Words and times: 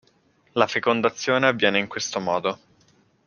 La 0.53 0.65
fecondazione 0.65 1.45
avviene 1.45 1.77
in 1.77 1.85
questo 1.85 2.19
modo. 2.19 2.59